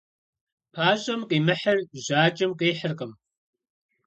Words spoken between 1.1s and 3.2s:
къимыхьыр жьакӏэм къихьыркъым.